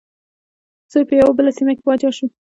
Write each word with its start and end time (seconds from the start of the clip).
زوی 0.91 1.03
په 1.09 1.13
یوه 1.19 1.33
بله 1.37 1.51
سیمه 1.57 1.73
کې 1.77 1.83
پاچا 1.87 2.09
شو. 2.17 2.27